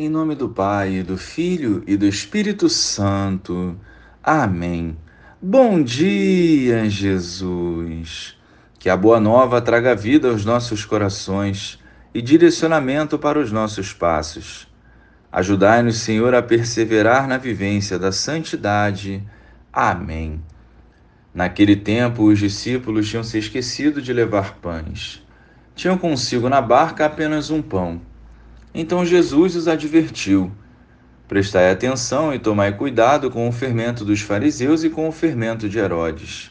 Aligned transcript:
Em 0.00 0.08
nome 0.08 0.36
do 0.36 0.48
Pai, 0.48 1.02
do 1.02 1.18
Filho 1.18 1.82
e 1.84 1.96
do 1.96 2.06
Espírito 2.06 2.68
Santo. 2.68 3.76
Amém. 4.22 4.96
Bom 5.42 5.82
dia, 5.82 6.88
Jesus. 6.88 8.38
Que 8.78 8.88
a 8.88 8.96
boa 8.96 9.18
nova 9.18 9.60
traga 9.60 9.96
vida 9.96 10.28
aos 10.28 10.44
nossos 10.44 10.84
corações 10.84 11.80
e 12.14 12.22
direcionamento 12.22 13.18
para 13.18 13.40
os 13.40 13.50
nossos 13.50 13.92
passos. 13.92 14.68
Ajudai-nos, 15.32 15.96
Senhor, 15.96 16.32
a 16.32 16.40
perseverar 16.40 17.26
na 17.26 17.36
vivência 17.36 17.98
da 17.98 18.12
santidade. 18.12 19.20
Amém. 19.72 20.40
Naquele 21.34 21.74
tempo, 21.74 22.22
os 22.22 22.38
discípulos 22.38 23.08
tinham 23.08 23.24
se 23.24 23.36
esquecido 23.36 24.00
de 24.00 24.12
levar 24.12 24.58
pães. 24.60 25.26
Tinham 25.74 25.98
consigo 25.98 26.48
na 26.48 26.60
barca 26.60 27.04
apenas 27.04 27.50
um 27.50 27.60
pão. 27.60 28.00
Então 28.74 29.04
Jesus 29.04 29.56
os 29.56 29.68
advertiu: 29.68 30.52
Prestai 31.26 31.70
atenção 31.70 32.32
e 32.34 32.38
tomai 32.38 32.76
cuidado 32.76 33.30
com 33.30 33.48
o 33.48 33.52
fermento 33.52 34.04
dos 34.04 34.20
fariseus 34.20 34.84
e 34.84 34.90
com 34.90 35.08
o 35.08 35.12
fermento 35.12 35.68
de 35.68 35.78
Herodes. 35.78 36.50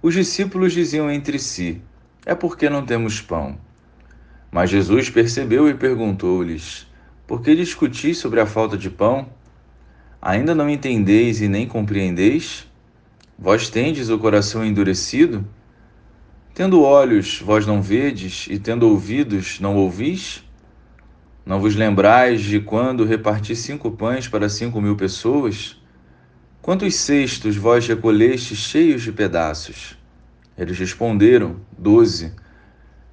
Os 0.00 0.14
discípulos 0.14 0.72
diziam 0.72 1.10
entre 1.10 1.38
si: 1.38 1.82
É 2.24 2.34
porque 2.34 2.70
não 2.70 2.86
temos 2.86 3.20
pão. 3.20 3.58
Mas 4.50 4.70
Jesus 4.70 5.10
percebeu 5.10 5.68
e 5.68 5.74
perguntou-lhes: 5.74 6.86
Por 7.26 7.42
que 7.42 7.54
discutis 7.54 8.18
sobre 8.18 8.40
a 8.40 8.46
falta 8.46 8.76
de 8.76 8.88
pão? 8.88 9.28
Ainda 10.22 10.54
não 10.54 10.70
entendeis 10.70 11.40
e 11.40 11.48
nem 11.48 11.66
compreendeis? 11.66 12.66
Vós 13.38 13.68
tendes 13.68 14.08
o 14.08 14.18
coração 14.18 14.64
endurecido? 14.64 15.46
Tendo 16.54 16.80
olhos, 16.80 17.40
vós 17.40 17.66
não 17.66 17.82
vedes, 17.82 18.46
e 18.48 18.58
tendo 18.58 18.88
ouvidos, 18.88 19.60
não 19.60 19.76
ouvis? 19.76 20.45
Não 21.46 21.60
vos 21.60 21.76
lembrais 21.76 22.42
de 22.42 22.58
quando 22.58 23.04
reparti 23.04 23.54
cinco 23.54 23.92
pães 23.92 24.26
para 24.26 24.48
cinco 24.48 24.80
mil 24.80 24.96
pessoas? 24.96 25.80
Quantos 26.60 26.96
cestos 26.96 27.54
vós 27.54 27.86
recolheste 27.86 28.56
cheios 28.56 29.02
de 29.02 29.12
pedaços? 29.12 29.96
Eles 30.58 30.76
responderam: 30.76 31.60
Doze. 31.78 32.32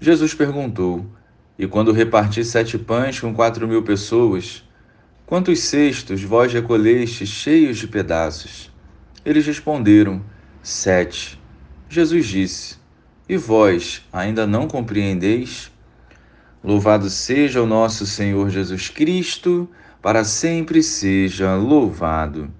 Jesus 0.00 0.32
perguntou: 0.32 1.04
E 1.58 1.66
quando 1.66 1.92
reparti 1.92 2.42
sete 2.42 2.78
pães 2.78 3.20
com 3.20 3.34
quatro 3.34 3.68
mil 3.68 3.82
pessoas? 3.82 4.64
Quantos 5.26 5.58
cestos 5.58 6.22
vós 6.22 6.50
recolheste 6.50 7.26
cheios 7.26 7.76
de 7.76 7.86
pedaços? 7.86 8.72
Eles 9.22 9.46
responderam: 9.46 10.24
Sete. 10.62 11.38
Jesus 11.90 12.26
disse: 12.26 12.78
E 13.28 13.36
vós 13.36 14.02
ainda 14.10 14.46
não 14.46 14.66
compreendeis? 14.66 15.73
Louvado 16.64 17.10
seja 17.10 17.60
o 17.60 17.66
nosso 17.66 18.06
Senhor 18.06 18.48
Jesus 18.48 18.88
Cristo, 18.88 19.68
para 20.00 20.24
sempre 20.24 20.82
seja 20.82 21.54
louvado. 21.56 22.50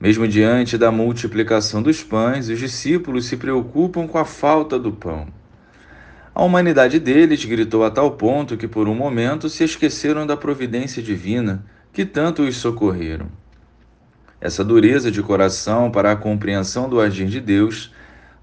Mesmo 0.00 0.26
diante 0.26 0.78
da 0.78 0.90
multiplicação 0.90 1.82
dos 1.82 2.02
pães, 2.02 2.48
os 2.48 2.58
discípulos 2.58 3.26
se 3.26 3.36
preocupam 3.36 4.06
com 4.06 4.16
a 4.16 4.24
falta 4.24 4.78
do 4.78 4.90
pão. 4.90 5.28
A 6.34 6.42
humanidade 6.42 6.98
deles 6.98 7.44
gritou 7.44 7.84
a 7.84 7.90
tal 7.90 8.12
ponto 8.12 8.56
que, 8.56 8.66
por 8.66 8.88
um 8.88 8.94
momento, 8.94 9.50
se 9.50 9.64
esqueceram 9.64 10.26
da 10.26 10.34
providência 10.34 11.02
divina 11.02 11.62
que 11.92 12.06
tanto 12.06 12.40
os 12.40 12.56
socorreram. 12.56 13.26
Essa 14.40 14.64
dureza 14.64 15.10
de 15.10 15.22
coração 15.22 15.90
para 15.90 16.10
a 16.10 16.16
compreensão 16.16 16.88
do 16.88 16.98
agir 16.98 17.26
de 17.26 17.38
Deus 17.38 17.92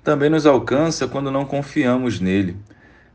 também 0.03 0.30
nos 0.30 0.45
alcança 0.45 1.08
quando 1.08 1.31
não 1.31 1.45
confiamos 1.45 2.20
nele 2.20 2.58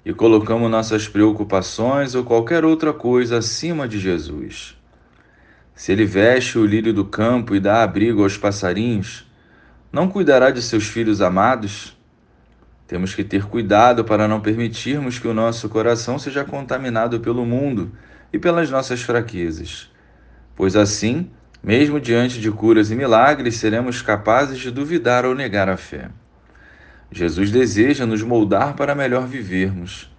e 0.04 0.12
colocamos 0.12 0.70
nossas 0.70 1.06
preocupações 1.08 2.14
ou 2.14 2.24
qualquer 2.24 2.64
outra 2.64 2.92
coisa 2.92 3.38
acima 3.38 3.86
de 3.86 3.98
Jesus. 3.98 4.76
Se 5.74 5.92
ele 5.92 6.04
veste 6.04 6.58
o 6.58 6.66
lírio 6.66 6.92
do 6.92 7.04
campo 7.04 7.54
e 7.54 7.60
dá 7.60 7.82
abrigo 7.82 8.22
aos 8.22 8.36
passarinhos, 8.36 9.26
não 9.92 10.08
cuidará 10.08 10.50
de 10.50 10.60
seus 10.60 10.86
filhos 10.86 11.20
amados? 11.20 11.96
Temos 12.86 13.14
que 13.14 13.24
ter 13.24 13.46
cuidado 13.46 14.04
para 14.04 14.26
não 14.26 14.40
permitirmos 14.40 15.18
que 15.18 15.28
o 15.28 15.34
nosso 15.34 15.68
coração 15.68 16.18
seja 16.18 16.44
contaminado 16.44 17.20
pelo 17.20 17.46
mundo 17.46 17.92
e 18.32 18.38
pelas 18.38 18.70
nossas 18.70 19.02
fraquezas, 19.02 19.90
pois 20.56 20.76
assim, 20.76 21.30
mesmo 21.62 22.00
diante 22.00 22.40
de 22.40 22.50
curas 22.50 22.90
e 22.90 22.96
milagres, 22.96 23.56
seremos 23.56 24.02
capazes 24.02 24.58
de 24.58 24.70
duvidar 24.70 25.24
ou 25.24 25.34
negar 25.34 25.68
a 25.68 25.76
fé. 25.76 26.10
Jesus 27.12 27.50
deseja 27.50 28.06
nos 28.06 28.22
moldar 28.22 28.74
para 28.74 28.94
melhor 28.94 29.26
vivermos. 29.26 30.10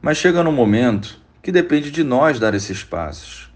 Mas 0.00 0.16
chega 0.16 0.42
no 0.42 0.50
momento 0.50 1.20
que 1.42 1.52
depende 1.52 1.90
de 1.90 2.02
nós 2.02 2.40
dar 2.40 2.54
esses 2.54 2.82
passos. 2.82 3.52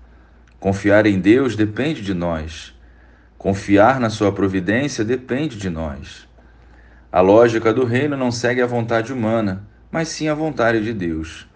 Confiar 0.60 1.06
em 1.06 1.18
Deus 1.18 1.56
depende 1.56 2.02
de 2.02 2.12
nós. 2.12 2.74
Confiar 3.38 3.98
na 3.98 4.10
Sua 4.10 4.30
providência 4.30 5.02
depende 5.02 5.56
de 5.56 5.70
nós. 5.70 6.28
A 7.10 7.22
lógica 7.22 7.72
do 7.72 7.84
reino 7.84 8.18
não 8.18 8.30
segue 8.30 8.60
a 8.60 8.66
vontade 8.66 9.12
humana, 9.12 9.64
mas 9.90 10.08
sim 10.08 10.28
a 10.28 10.34
vontade 10.34 10.84
de 10.84 10.92
Deus. 10.92 11.46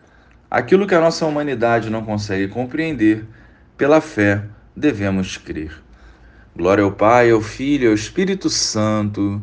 Aquilo 0.50 0.86
que 0.86 0.94
a 0.94 1.00
nossa 1.00 1.26
humanidade 1.26 1.90
não 1.90 2.04
consegue 2.04 2.48
compreender, 2.48 3.26
pela 3.76 4.00
fé 4.00 4.44
devemos 4.74 5.36
crer. 5.36 5.72
Glória 6.56 6.84
ao 6.84 6.92
Pai, 6.92 7.30
ao 7.30 7.42
Filho 7.42 7.88
ao 7.88 7.94
Espírito 7.94 8.48
Santo 8.48 9.42